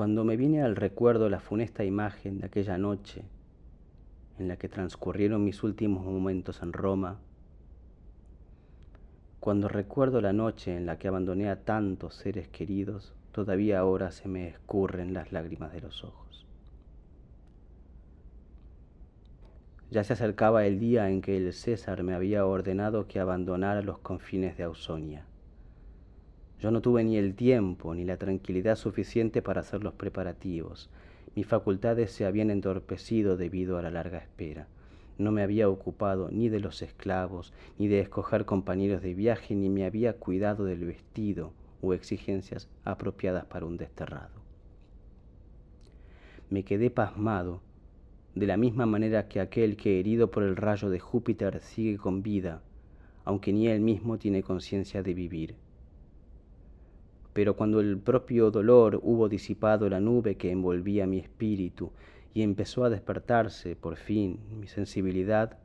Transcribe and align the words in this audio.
Cuando 0.00 0.24
me 0.24 0.38
viene 0.38 0.62
al 0.62 0.76
recuerdo 0.76 1.28
la 1.28 1.40
funesta 1.40 1.84
imagen 1.84 2.38
de 2.38 2.46
aquella 2.46 2.78
noche 2.78 3.22
en 4.38 4.48
la 4.48 4.56
que 4.56 4.66
transcurrieron 4.66 5.44
mis 5.44 5.62
últimos 5.62 6.06
momentos 6.06 6.62
en 6.62 6.72
Roma, 6.72 7.18
cuando 9.40 9.68
recuerdo 9.68 10.22
la 10.22 10.32
noche 10.32 10.74
en 10.74 10.86
la 10.86 10.96
que 10.96 11.06
abandoné 11.06 11.50
a 11.50 11.64
tantos 11.64 12.14
seres 12.14 12.48
queridos, 12.48 13.12
todavía 13.30 13.78
ahora 13.78 14.10
se 14.10 14.26
me 14.26 14.48
escurren 14.48 15.12
las 15.12 15.32
lágrimas 15.32 15.70
de 15.74 15.82
los 15.82 16.02
ojos. 16.02 16.46
Ya 19.90 20.02
se 20.02 20.14
acercaba 20.14 20.64
el 20.64 20.80
día 20.80 21.10
en 21.10 21.20
que 21.20 21.36
el 21.36 21.52
César 21.52 22.04
me 22.04 22.14
había 22.14 22.46
ordenado 22.46 23.06
que 23.06 23.20
abandonara 23.20 23.82
los 23.82 23.98
confines 23.98 24.56
de 24.56 24.62
Ausonia. 24.62 25.26
Yo 26.60 26.70
no 26.70 26.82
tuve 26.82 27.02
ni 27.04 27.16
el 27.16 27.34
tiempo 27.34 27.94
ni 27.94 28.04
la 28.04 28.18
tranquilidad 28.18 28.76
suficiente 28.76 29.40
para 29.40 29.62
hacer 29.62 29.82
los 29.82 29.94
preparativos. 29.94 30.90
Mis 31.34 31.46
facultades 31.46 32.10
se 32.10 32.26
habían 32.26 32.50
entorpecido 32.50 33.38
debido 33.38 33.78
a 33.78 33.82
la 33.82 33.90
larga 33.90 34.18
espera. 34.18 34.68
No 35.16 35.32
me 35.32 35.42
había 35.42 35.70
ocupado 35.70 36.28
ni 36.30 36.50
de 36.50 36.60
los 36.60 36.82
esclavos, 36.82 37.54
ni 37.78 37.88
de 37.88 38.00
escoger 38.00 38.44
compañeros 38.44 39.00
de 39.00 39.14
viaje, 39.14 39.54
ni 39.54 39.70
me 39.70 39.86
había 39.86 40.18
cuidado 40.18 40.64
del 40.64 40.84
vestido 40.84 41.54
o 41.80 41.94
exigencias 41.94 42.68
apropiadas 42.84 43.46
para 43.46 43.64
un 43.64 43.78
desterrado. 43.78 44.42
Me 46.50 46.62
quedé 46.62 46.90
pasmado, 46.90 47.62
de 48.34 48.46
la 48.46 48.58
misma 48.58 48.84
manera 48.84 49.28
que 49.28 49.40
aquel 49.40 49.78
que 49.78 49.98
herido 49.98 50.30
por 50.30 50.42
el 50.42 50.56
rayo 50.56 50.90
de 50.90 51.00
Júpiter 51.00 51.60
sigue 51.60 51.96
con 51.96 52.22
vida, 52.22 52.60
aunque 53.24 53.50
ni 53.50 53.68
él 53.68 53.80
mismo 53.80 54.18
tiene 54.18 54.42
conciencia 54.42 55.02
de 55.02 55.14
vivir 55.14 55.54
pero 57.32 57.56
cuando 57.56 57.80
el 57.80 57.98
propio 57.98 58.50
dolor 58.50 59.00
hubo 59.02 59.28
disipado 59.28 59.88
la 59.88 60.00
nube 60.00 60.36
que 60.36 60.50
envolvía 60.50 61.06
mi 61.06 61.18
espíritu 61.18 61.92
y 62.34 62.42
empezó 62.42 62.84
a 62.84 62.90
despertarse 62.90 63.76
por 63.76 63.96
fin 63.96 64.38
mi 64.58 64.66
sensibilidad, 64.66 65.58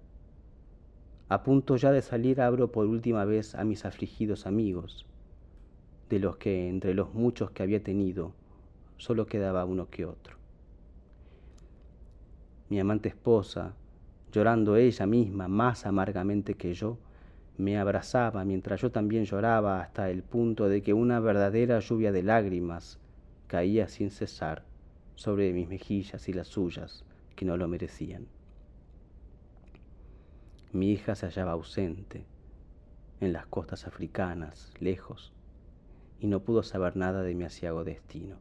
a 1.27 1.43
punto 1.43 1.75
ya 1.75 1.91
de 1.91 2.01
salir 2.01 2.39
abro 2.39 2.71
por 2.71 2.85
última 2.85 3.25
vez 3.25 3.55
a 3.55 3.63
mis 3.63 3.85
afligidos 3.85 4.45
amigos, 4.45 5.05
de 6.09 6.19
los 6.19 6.37
que 6.37 6.69
entre 6.69 6.93
los 6.93 7.13
muchos 7.13 7.49
que 7.51 7.63
había 7.63 7.83
tenido 7.83 8.33
solo 8.97 9.25
quedaba 9.25 9.65
uno 9.65 9.89
que 9.89 10.05
otro. 10.05 10.37
Mi 12.69 12.79
amante 12.79 13.09
esposa, 13.09 13.75
llorando 14.31 14.75
ella 14.75 15.05
misma 15.05 15.47
más 15.47 15.85
amargamente 15.85 16.55
que 16.55 16.73
yo, 16.73 16.97
me 17.57 17.77
abrazaba 17.77 18.43
mientras 18.43 18.81
yo 18.81 18.91
también 18.91 19.25
lloraba 19.25 19.81
hasta 19.81 20.09
el 20.09 20.23
punto 20.23 20.67
de 20.67 20.81
que 20.81 20.93
una 20.93 21.19
verdadera 21.19 21.79
lluvia 21.79 22.11
de 22.11 22.23
lágrimas 22.23 22.99
caía 23.47 23.87
sin 23.87 24.11
cesar 24.11 24.63
sobre 25.15 25.53
mis 25.53 25.69
mejillas 25.69 26.27
y 26.27 26.33
las 26.33 26.47
suyas, 26.47 27.05
que 27.35 27.45
no 27.45 27.55
lo 27.55 27.67
merecían. 27.67 28.27
Mi 30.73 30.91
hija 30.91 31.15
se 31.15 31.27
hallaba 31.27 31.53
ausente, 31.53 32.25
en 33.21 33.31
las 33.31 33.45
costas 33.45 33.87
africanas, 33.87 34.73
lejos, 34.79 35.31
y 36.19 36.27
no 36.27 36.41
pudo 36.41 36.63
saber 36.63 36.97
nada 36.97 37.23
de 37.23 37.33
mi 37.33 37.45
asiago 37.45 37.85
destino. 37.85 38.37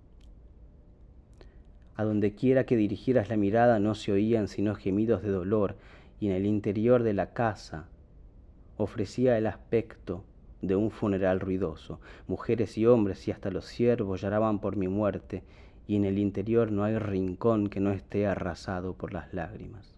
A 1.97 2.03
donde 2.03 2.35
quiera 2.35 2.67
que 2.67 2.77
dirigieras 2.77 3.29
la 3.29 3.37
mirada 3.37 3.79
no 3.79 3.95
se 3.95 4.11
oían 4.11 4.49
sino 4.49 4.75
gemidos 4.75 5.23
de 5.23 5.31
dolor, 5.31 5.77
y 6.19 6.27
en 6.27 6.33
el 6.33 6.47
interior 6.47 7.05
de 7.05 7.13
la 7.15 7.33
casa 7.33 7.89
ofrecía 8.77 9.39
el 9.39 9.47
aspecto 9.47 10.25
de 10.63 10.77
un 10.77 10.91
funeral 10.91 11.41
ruidoso. 11.41 12.01
Mujeres 12.27 12.77
y 12.79 12.87
hombres 12.87 13.27
y 13.29 13.31
hasta 13.31 13.51
los 13.51 13.67
siervos 13.67 14.21
lloraban 14.21 14.59
por 14.59 14.77
mi 14.77 14.89
muerte, 14.89 15.43
y 15.87 15.97
en 15.97 16.05
el 16.05 16.19
interior 16.19 16.73
no 16.73 16.85
hay 16.85 16.99
rincón 16.99 17.69
que 17.69 17.81
no 17.81 17.93
esté 17.93 18.27
arrasado 18.27 18.95
por 18.95 19.13
las 19.13 19.35
lágrimas. 19.35 19.95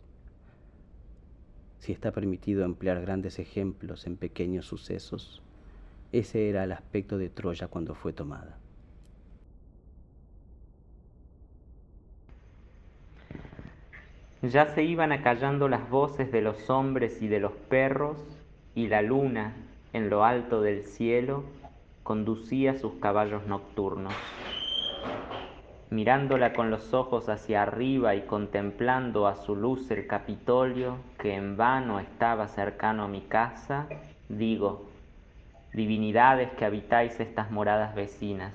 Si 1.78 1.92
está 1.92 2.10
permitido 2.10 2.64
emplear 2.64 3.00
grandes 3.00 3.38
ejemplos 3.38 4.06
en 4.06 4.16
pequeños 4.16 4.66
sucesos, 4.66 5.42
ese 6.12 6.48
era 6.48 6.64
el 6.64 6.72
aspecto 6.72 7.18
de 7.18 7.28
Troya 7.28 7.68
cuando 7.68 7.94
fue 7.94 8.12
tomada. 8.12 8.58
Ya 14.42 14.66
se 14.74 14.82
iban 14.82 15.12
acallando 15.12 15.68
las 15.68 15.88
voces 15.88 16.30
de 16.30 16.42
los 16.42 16.68
hombres 16.70 17.22
y 17.22 17.28
de 17.28 17.40
los 17.40 17.52
perros 17.52 18.16
y 18.76 18.88
la 18.88 19.00
luna 19.00 19.54
en 19.94 20.10
lo 20.10 20.22
alto 20.24 20.60
del 20.60 20.86
cielo 20.86 21.44
conducía 22.02 22.78
sus 22.78 22.92
caballos 23.00 23.46
nocturnos. 23.46 24.12
Mirándola 25.88 26.52
con 26.52 26.70
los 26.70 26.92
ojos 26.92 27.30
hacia 27.30 27.62
arriba 27.62 28.14
y 28.14 28.22
contemplando 28.22 29.26
a 29.26 29.36
su 29.36 29.56
luz 29.56 29.90
el 29.90 30.06
Capitolio, 30.06 30.98
que 31.18 31.34
en 31.34 31.56
vano 31.56 31.98
estaba 32.00 32.48
cercano 32.48 33.04
a 33.04 33.08
mi 33.08 33.22
casa, 33.22 33.86
digo, 34.28 34.84
divinidades 35.72 36.50
que 36.52 36.66
habitáis 36.66 37.18
estas 37.18 37.50
moradas 37.50 37.94
vecinas, 37.94 38.52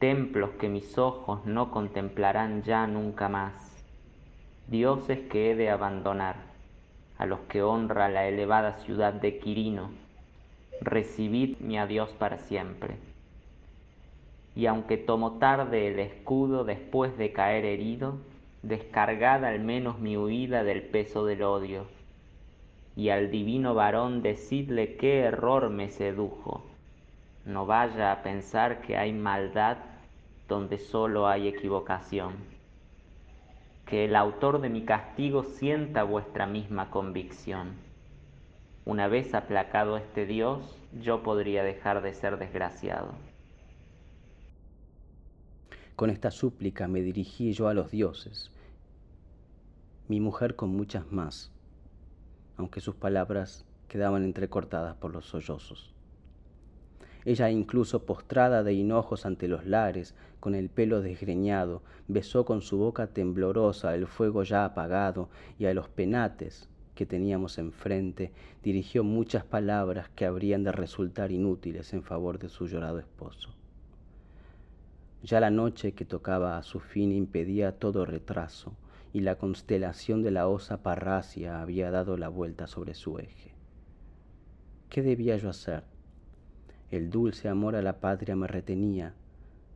templos 0.00 0.50
que 0.58 0.68
mis 0.68 0.98
ojos 0.98 1.46
no 1.46 1.70
contemplarán 1.70 2.64
ya 2.64 2.88
nunca 2.88 3.28
más, 3.28 3.52
dioses 4.66 5.20
que 5.30 5.52
he 5.52 5.54
de 5.54 5.70
abandonar 5.70 6.53
a 7.18 7.26
los 7.26 7.40
que 7.40 7.62
honra 7.62 8.08
la 8.08 8.26
elevada 8.26 8.78
ciudad 8.78 9.12
de 9.12 9.38
Quirino, 9.38 9.90
recibid 10.80 11.58
mi 11.58 11.78
adiós 11.78 12.10
para 12.18 12.38
siempre. 12.38 12.96
Y 14.56 14.66
aunque 14.66 14.96
tomo 14.96 15.38
tarde 15.38 15.88
el 15.88 15.98
escudo 15.98 16.64
después 16.64 17.16
de 17.16 17.32
caer 17.32 17.64
herido, 17.64 18.18
descargad 18.62 19.44
al 19.44 19.60
menos 19.60 19.98
mi 19.98 20.16
huida 20.16 20.64
del 20.64 20.82
peso 20.82 21.24
del 21.24 21.42
odio. 21.42 21.86
Y 22.96 23.08
al 23.08 23.30
divino 23.30 23.74
varón 23.74 24.22
decidle 24.22 24.96
qué 24.96 25.20
error 25.20 25.70
me 25.70 25.90
sedujo. 25.90 26.64
No 27.44 27.66
vaya 27.66 28.12
a 28.12 28.22
pensar 28.22 28.80
que 28.82 28.96
hay 28.96 29.12
maldad 29.12 29.78
donde 30.48 30.78
solo 30.78 31.26
hay 31.26 31.48
equivocación 31.48 32.53
que 33.86 34.06
el 34.06 34.16
autor 34.16 34.60
de 34.60 34.70
mi 34.70 34.84
castigo 34.84 35.44
sienta 35.44 36.02
vuestra 36.04 36.46
misma 36.46 36.90
convicción. 36.90 37.72
Una 38.84 39.08
vez 39.08 39.34
aplacado 39.34 39.96
este 39.96 40.26
Dios, 40.26 40.78
yo 41.00 41.22
podría 41.22 41.62
dejar 41.62 42.02
de 42.02 42.14
ser 42.14 42.38
desgraciado. 42.38 43.12
Con 45.96 46.10
esta 46.10 46.30
súplica 46.30 46.88
me 46.88 47.02
dirigí 47.02 47.52
yo 47.52 47.68
a 47.68 47.74
los 47.74 47.90
dioses, 47.90 48.50
mi 50.08 50.20
mujer 50.20 50.54
con 50.54 50.70
muchas 50.70 51.10
más, 51.12 51.50
aunque 52.56 52.80
sus 52.80 52.94
palabras 52.94 53.64
quedaban 53.88 54.24
entrecortadas 54.24 54.96
por 54.96 55.12
los 55.12 55.24
sollozos. 55.24 55.93
Ella 57.24 57.50
incluso 57.50 58.04
postrada 58.04 58.62
de 58.62 58.74
hinojos 58.74 59.24
ante 59.24 59.48
los 59.48 59.64
lares, 59.64 60.14
con 60.40 60.54
el 60.54 60.68
pelo 60.68 61.00
desgreñado, 61.00 61.82
besó 62.06 62.44
con 62.44 62.60
su 62.60 62.76
boca 62.76 63.06
temblorosa 63.06 63.94
el 63.94 64.06
fuego 64.06 64.42
ya 64.42 64.64
apagado 64.64 65.30
y 65.58 65.66
a 65.66 65.74
los 65.74 65.88
penates 65.88 66.68
que 66.94 67.06
teníamos 67.06 67.58
enfrente 67.58 68.30
dirigió 68.62 69.04
muchas 69.04 69.44
palabras 69.44 70.08
que 70.10 70.26
habrían 70.26 70.64
de 70.64 70.72
resultar 70.72 71.32
inútiles 71.32 71.92
en 71.92 72.02
favor 72.02 72.38
de 72.38 72.48
su 72.48 72.68
llorado 72.68 72.98
esposo. 72.98 73.50
Ya 75.22 75.40
la 75.40 75.50
noche 75.50 75.92
que 75.92 76.04
tocaba 76.04 76.58
a 76.58 76.62
su 76.62 76.80
fin 76.80 77.10
impedía 77.10 77.72
todo 77.72 78.04
retraso 78.04 78.74
y 79.12 79.20
la 79.20 79.36
constelación 79.36 80.22
de 80.22 80.30
la 80.30 80.48
osa 80.48 80.82
parracia 80.82 81.62
había 81.62 81.90
dado 81.90 82.16
la 82.16 82.28
vuelta 82.28 82.66
sobre 82.66 82.94
su 82.94 83.18
eje. 83.18 83.52
¿Qué 84.90 85.02
debía 85.02 85.36
yo 85.36 85.48
hacer? 85.48 85.93
El 86.94 87.10
dulce 87.10 87.48
amor 87.48 87.74
a 87.74 87.82
la 87.82 87.98
patria 87.98 88.36
me 88.36 88.46
retenía, 88.46 89.14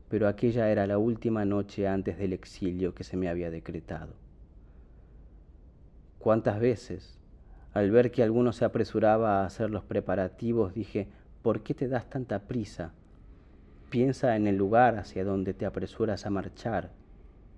pero 0.08 0.28
aquella 0.28 0.70
era 0.70 0.86
la 0.86 0.98
última 0.98 1.44
noche 1.44 1.88
antes 1.88 2.16
del 2.16 2.32
exilio 2.32 2.94
que 2.94 3.02
se 3.02 3.16
me 3.16 3.28
había 3.28 3.50
decretado. 3.50 4.14
¿Cuántas 6.20 6.60
veces, 6.60 7.18
al 7.74 7.90
ver 7.90 8.12
que 8.12 8.22
alguno 8.22 8.52
se 8.52 8.64
apresuraba 8.64 9.40
a 9.42 9.46
hacer 9.46 9.68
los 9.68 9.82
preparativos, 9.82 10.74
dije, 10.74 11.08
¿por 11.42 11.64
qué 11.64 11.74
te 11.74 11.88
das 11.88 12.08
tanta 12.08 12.46
prisa? 12.46 12.92
Piensa 13.90 14.36
en 14.36 14.46
el 14.46 14.54
lugar 14.54 14.96
hacia 14.96 15.24
donde 15.24 15.54
te 15.54 15.66
apresuras 15.66 16.24
a 16.24 16.30
marchar 16.30 16.92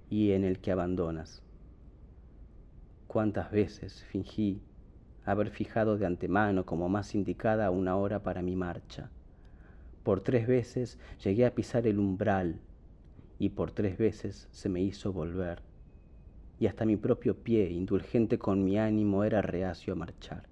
y 0.09 0.33
en 0.33 0.45
el 0.45 0.61
que 0.61 0.73
abandonas. 0.73 1.43
¿Cuántas 3.09 3.51
veces 3.51 4.05
fingí 4.05 4.63
haber 5.27 5.51
fijado 5.51 5.99
de 5.99 6.07
antemano 6.07 6.65
como 6.65 6.89
más 6.89 7.15
indicada 7.15 7.71
una 7.71 7.97
hora 7.97 8.23
para 8.23 8.41
mi 8.41 8.57
marcha? 8.57 9.11
Por 10.11 10.23
tres 10.23 10.49
veces 10.49 10.99
llegué 11.23 11.47
a 11.47 11.55
pisar 11.55 11.87
el 11.87 12.01
umbral 12.01 12.59
y 13.39 13.51
por 13.51 13.71
tres 13.71 13.97
veces 13.97 14.49
se 14.51 14.69
me 14.69 14.83
hizo 14.83 15.13
volver. 15.13 15.63
Y 16.59 16.67
hasta 16.67 16.85
mi 16.85 16.97
propio 16.97 17.37
pie, 17.37 17.71
indulgente 17.71 18.37
con 18.37 18.65
mi 18.65 18.77
ánimo, 18.77 19.23
era 19.23 19.41
reacio 19.41 19.93
a 19.93 19.97
marchar. 19.97 20.49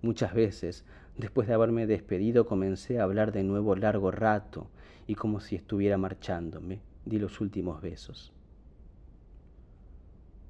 Muchas 0.00 0.32
veces, 0.32 0.86
Después 1.18 1.48
de 1.48 1.52
haberme 1.52 1.86
despedido 1.86 2.46
comencé 2.46 2.98
a 2.98 3.02
hablar 3.02 3.30
de 3.30 3.42
nuevo 3.42 3.76
largo 3.76 4.10
rato 4.10 4.68
y 5.06 5.14
como 5.14 5.40
si 5.40 5.56
estuviera 5.56 5.98
marchándome, 5.98 6.80
di 7.04 7.18
los 7.18 7.42
últimos 7.42 7.82
besos. 7.82 8.32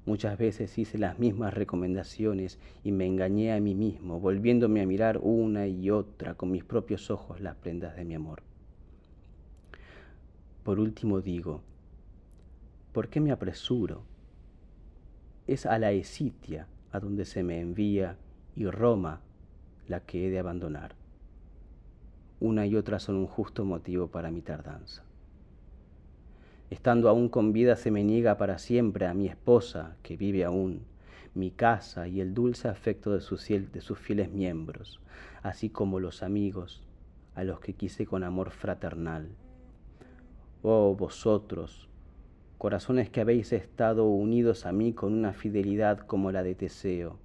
Muchas 0.05 0.37
veces 0.37 0.77
hice 0.77 0.97
las 0.97 1.19
mismas 1.19 1.53
recomendaciones 1.53 2.57
y 2.83 2.91
me 2.91 3.05
engañé 3.05 3.53
a 3.53 3.59
mí 3.59 3.75
mismo, 3.75 4.19
volviéndome 4.19 4.81
a 4.81 4.87
mirar 4.87 5.19
una 5.21 5.67
y 5.67 5.91
otra 5.91 6.33
con 6.33 6.51
mis 6.51 6.63
propios 6.63 7.11
ojos 7.11 7.41
las 7.41 7.55
prendas 7.55 7.95
de 7.95 8.05
mi 8.05 8.15
amor. 8.15 8.41
Por 10.63 10.79
último 10.79 11.21
digo, 11.21 11.61
¿por 12.93 13.09
qué 13.09 13.19
me 13.19 13.31
apresuro? 13.31 14.03
Es 15.47 15.65
a 15.65 15.77
la 15.79 15.91
Esitia 15.91 16.67
a 16.91 16.99
donde 16.99 17.25
se 17.25 17.43
me 17.43 17.59
envía 17.59 18.17
y 18.55 18.65
Roma 18.65 19.21
la 19.87 19.99
que 20.01 20.27
he 20.27 20.29
de 20.29 20.39
abandonar. 20.39 20.95
Una 22.39 22.65
y 22.65 22.75
otra 22.75 22.99
son 22.99 23.15
un 23.15 23.27
justo 23.27 23.65
motivo 23.65 24.07
para 24.07 24.31
mi 24.31 24.41
tardanza. 24.41 25.03
Estando 26.69 27.09
aún 27.09 27.29
con 27.29 27.51
vida 27.51 27.75
se 27.75 27.89
me 27.89 28.03
niega 28.03 28.37
para 28.37 28.59
siempre 28.59 29.07
a 29.07 29.15
mi 29.15 29.27
esposa, 29.27 29.95
que 30.03 30.17
vive 30.17 30.45
aún, 30.45 30.81
mi 31.33 31.49
casa 31.49 32.07
y 32.07 32.21
el 32.21 32.35
dulce 32.35 32.67
afecto 32.67 33.11
de 33.11 33.21
sus, 33.21 33.47
de 33.47 33.81
sus 33.81 33.97
fieles 33.97 34.31
miembros, 34.31 34.99
así 35.41 35.69
como 35.69 35.99
los 35.99 36.21
amigos 36.21 36.83
a 37.33 37.43
los 37.43 37.59
que 37.59 37.73
quise 37.73 38.05
con 38.05 38.23
amor 38.23 38.51
fraternal. 38.51 39.29
Oh 40.61 40.95
vosotros, 40.95 41.89
corazones 42.59 43.09
que 43.09 43.21
habéis 43.21 43.51
estado 43.51 44.05
unidos 44.05 44.65
a 44.67 44.71
mí 44.71 44.93
con 44.93 45.13
una 45.13 45.33
fidelidad 45.33 45.99
como 45.99 46.31
la 46.31 46.43
de 46.43 46.53
Teseo. 46.53 47.17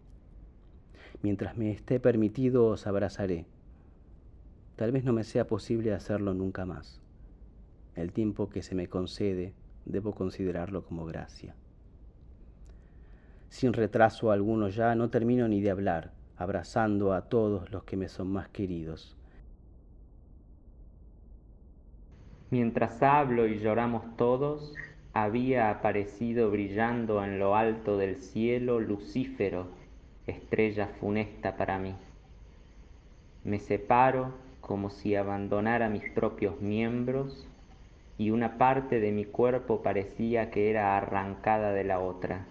Mientras 1.23 1.57
me 1.57 1.71
esté 1.71 2.01
permitido 2.01 2.67
os 2.67 2.87
abrazaré. 2.87 3.45
Tal 4.77 4.91
vez 4.93 5.05
no 5.05 5.13
me 5.13 5.25
sea 5.25 5.47
posible 5.47 5.93
hacerlo 5.93 6.33
nunca 6.33 6.65
más. 6.65 7.04
El 7.97 8.13
tiempo 8.13 8.49
que 8.49 8.63
se 8.63 8.75
me 8.75 8.89
concede 8.89 9.53
debo 9.85 10.15
considerarlo 10.15 10.85
como 10.85 11.07
gracia. 11.07 11.55
Sin 13.49 13.73
retraso 13.73 14.33
alguno 14.33 14.69
ya 14.69 14.95
no 14.97 15.11
termino 15.11 15.47
ni 15.47 15.61
de 15.61 15.71
hablar, 15.71 16.11
abrazando 16.37 17.13
a 17.13 17.29
todos 17.29 17.71
los 17.71 17.85
que 17.85 17.97
me 17.97 18.09
son 18.09 18.33
más 18.33 18.49
queridos. 18.49 19.17
Mientras 22.51 23.03
hablo 23.03 23.47
y 23.47 23.61
lloramos 23.61 24.17
todos, 24.17 24.75
había 25.13 25.71
aparecido 25.71 26.51
brillando 26.51 27.23
en 27.25 27.39
lo 27.39 27.55
alto 27.55 27.97
del 27.97 28.17
cielo 28.17 28.81
Lucífero, 28.81 29.69
estrella 30.27 30.89
funesta 31.01 31.57
para 31.57 31.79
mí. 31.79 31.95
Me 33.45 33.61
separo 33.61 34.33
como 34.61 34.91
si 34.91 35.15
abandonara 35.15 35.89
mis 35.89 36.11
propios 36.11 36.61
miembros 36.61 37.47
y 38.19 38.31
una 38.31 38.59
parte 38.59 39.01
de 39.01 39.11
mi 39.13 39.25
cuerpo 39.25 39.83
parecía 39.83 40.51
que 40.51 40.71
era 40.71 40.97
arrancada 40.97 41.73
de 41.73 41.85
la 41.85 42.01
otra. 42.01 42.47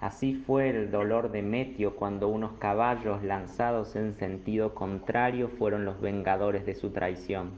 Así 0.00 0.34
fue 0.34 0.70
el 0.70 0.90
dolor 0.90 1.30
de 1.30 1.42
Metio 1.42 1.96
cuando 1.96 2.28
unos 2.28 2.52
caballos 2.52 3.22
lanzados 3.22 3.96
en 3.96 4.14
sentido 4.14 4.74
contrario 4.74 5.48
fueron 5.48 5.84
los 5.84 6.00
vengadores 6.00 6.64
de 6.64 6.74
su 6.74 6.90
traición. 6.90 7.50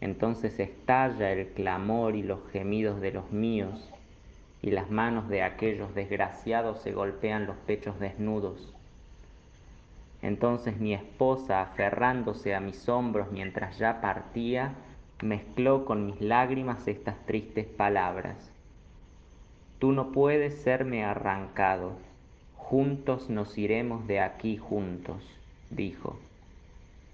Entonces 0.00 0.58
estalla 0.58 1.30
el 1.30 1.48
clamor 1.48 2.16
y 2.16 2.22
los 2.22 2.40
gemidos 2.50 3.00
de 3.00 3.12
los 3.12 3.30
míos, 3.30 3.92
y 4.62 4.70
las 4.72 4.90
manos 4.90 5.28
de 5.28 5.42
aquellos 5.42 5.94
desgraciados 5.94 6.80
se 6.80 6.92
golpean 6.92 7.46
los 7.46 7.56
pechos 7.58 8.00
desnudos. 8.00 8.74
Entonces 10.22 10.78
mi 10.78 10.92
esposa, 10.92 11.62
aferrándose 11.62 12.54
a 12.54 12.60
mis 12.60 12.88
hombros 12.88 13.30
mientras 13.32 13.78
ya 13.78 14.00
partía, 14.00 14.74
mezcló 15.22 15.84
con 15.84 16.06
mis 16.06 16.20
lágrimas 16.20 16.86
estas 16.88 17.16
tristes 17.26 17.66
palabras. 17.66 18.52
Tú 19.78 19.92
no 19.92 20.12
puedes 20.12 20.60
serme 20.60 21.04
arrancado, 21.04 21.92
juntos 22.54 23.30
nos 23.30 23.56
iremos 23.56 24.06
de 24.06 24.20
aquí 24.20 24.58
juntos, 24.58 25.24
dijo. 25.70 26.18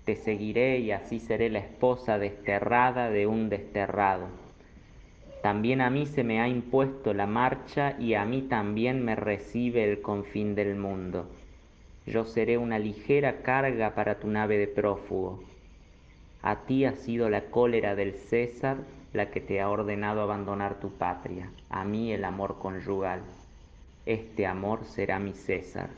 Te 0.05 0.17
seguiré 0.17 0.79
y 0.79 0.91
así 0.91 1.21
seré 1.21 1.49
la 1.49 1.61
esposa 1.61 2.19
desterrada 2.19 3.11
de 3.11 3.27
un 3.27 3.49
desterrado. 3.49 4.27
También 5.43 5.81
a 5.81 5.91
mí 5.91 6.07
se 6.07 6.25
me 6.25 6.41
ha 6.41 6.49
impuesto 6.49 7.15
la 7.15 7.27
marcha 7.27 7.95
y 8.01 8.15
a 8.15 8.25
mí 8.25 8.43
también 8.43 9.05
me 9.05 9.15
recibe 9.15 9.85
el 9.85 10.03
confín 10.03 10.57
del 10.57 10.75
mundo 10.75 11.29
yo 12.07 12.25
seré 12.25 12.57
una 12.57 12.79
ligera 12.79 13.43
carga 13.43 13.95
para 13.95 14.21
tu 14.21 14.29
nave 14.29 14.59
de 14.59 14.69
prófugo. 14.69 15.43
A 16.43 16.65
ti 16.67 16.85
ha 16.85 16.93
sido 16.93 17.29
la 17.29 17.47
cólera 17.47 17.97
del 17.97 18.15
César 18.15 18.79
la 19.13 19.31
que 19.31 19.41
te 19.41 19.61
ha 19.61 19.69
ordenado 19.69 20.21
abandonar 20.21 20.79
tu 20.79 20.91
patria, 20.91 21.51
a 21.71 21.85
mí 21.85 22.13
el 22.13 22.25
amor 22.25 22.59
conyugal. 22.59 23.23
Este 24.05 24.47
amor 24.47 24.85
será 24.85 25.19
mi 25.19 25.33
César. 25.33 25.91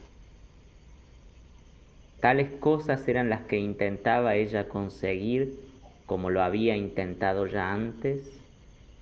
Tales 2.20 2.50
cosas 2.60 3.06
eran 3.06 3.28
las 3.28 3.42
que 3.42 3.58
intentaba 3.58 4.34
ella 4.36 4.68
conseguir, 4.68 5.60
como 6.06 6.30
lo 6.30 6.42
había 6.42 6.76
intentado 6.76 7.46
ya 7.46 7.72
antes, 7.72 8.40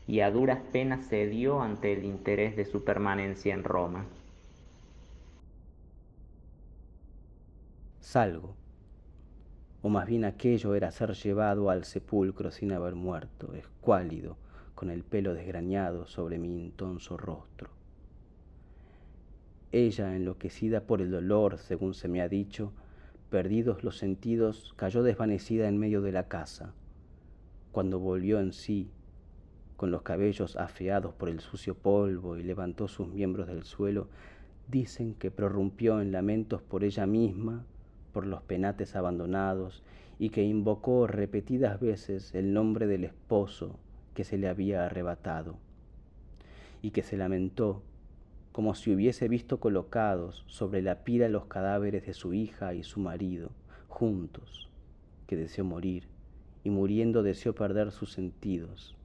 y 0.08 0.20
a 0.20 0.30
duras 0.30 0.58
penas 0.72 1.08
cedió 1.08 1.62
ante 1.62 1.92
el 1.92 2.04
interés 2.04 2.56
de 2.56 2.64
su 2.64 2.84
permanencia 2.84 3.54
en 3.54 3.64
Roma. 3.64 4.06
Salgo, 8.06 8.54
o 9.82 9.88
más 9.88 10.06
bien 10.06 10.24
aquello 10.24 10.76
era 10.76 10.92
ser 10.92 11.12
llevado 11.14 11.70
al 11.70 11.82
sepulcro 11.82 12.52
sin 12.52 12.70
haber 12.70 12.94
muerto, 12.94 13.52
escuálido, 13.52 14.36
con 14.76 14.90
el 14.90 15.02
pelo 15.02 15.34
desgrañado 15.34 16.06
sobre 16.06 16.38
mi 16.38 16.60
intonso 16.60 17.16
rostro. 17.16 17.68
Ella, 19.72 20.14
enloquecida 20.14 20.82
por 20.82 21.02
el 21.02 21.10
dolor, 21.10 21.58
según 21.58 21.94
se 21.94 22.06
me 22.06 22.22
ha 22.22 22.28
dicho, 22.28 22.72
perdidos 23.28 23.82
los 23.82 23.98
sentidos, 23.98 24.72
cayó 24.76 25.02
desvanecida 25.02 25.66
en 25.66 25.76
medio 25.76 26.00
de 26.00 26.12
la 26.12 26.28
casa. 26.28 26.74
Cuando 27.72 27.98
volvió 27.98 28.38
en 28.38 28.52
sí, 28.52 28.88
con 29.76 29.90
los 29.90 30.02
cabellos 30.02 30.54
afeados 30.54 31.12
por 31.12 31.28
el 31.28 31.40
sucio 31.40 31.74
polvo 31.74 32.36
y 32.36 32.44
levantó 32.44 32.86
sus 32.86 33.08
miembros 33.08 33.48
del 33.48 33.64
suelo, 33.64 34.06
dicen 34.68 35.14
que 35.14 35.32
prorrumpió 35.32 36.00
en 36.00 36.12
lamentos 36.12 36.62
por 36.62 36.84
ella 36.84 37.04
misma 37.04 37.66
por 38.16 38.26
los 38.26 38.40
penates 38.40 38.96
abandonados 38.96 39.82
y 40.18 40.30
que 40.30 40.42
invocó 40.42 41.06
repetidas 41.06 41.78
veces 41.80 42.34
el 42.34 42.54
nombre 42.54 42.86
del 42.86 43.04
esposo 43.04 43.78
que 44.14 44.24
se 44.24 44.38
le 44.38 44.48
había 44.48 44.86
arrebatado 44.86 45.58
y 46.80 46.92
que 46.92 47.02
se 47.02 47.18
lamentó 47.18 47.82
como 48.52 48.74
si 48.74 48.94
hubiese 48.94 49.28
visto 49.28 49.60
colocados 49.60 50.44
sobre 50.46 50.80
la 50.80 51.04
pira 51.04 51.28
los 51.28 51.44
cadáveres 51.44 52.06
de 52.06 52.14
su 52.14 52.32
hija 52.32 52.72
y 52.72 52.84
su 52.84 53.00
marido 53.00 53.50
juntos, 53.86 54.70
que 55.26 55.36
deseó 55.36 55.66
morir 55.66 56.04
y 56.64 56.70
muriendo 56.70 57.22
deseó 57.22 57.54
perder 57.54 57.92
sus 57.92 58.12
sentidos, 58.12 58.96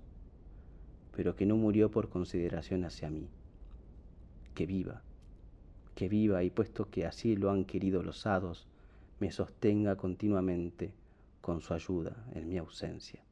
pero 1.17 1.35
que 1.35 1.45
no 1.45 1.57
murió 1.57 1.91
por 1.91 2.07
consideración 2.07 2.85
hacia 2.85 3.09
mí. 3.09 3.27
Que 4.55 4.65
viva, 4.65 5.01
que 5.95 6.07
viva 6.07 6.45
y 6.45 6.49
puesto 6.49 6.89
que 6.89 7.05
así 7.05 7.35
lo 7.35 7.51
han 7.51 7.65
querido 7.65 8.03
los 8.03 8.25
hados, 8.25 8.70
me 9.21 9.31
sostenga 9.31 9.95
continuamente 9.95 10.91
con 11.41 11.61
su 11.61 11.75
ayuda 11.75 12.25
en 12.33 12.49
mi 12.49 12.57
ausencia. 12.57 13.23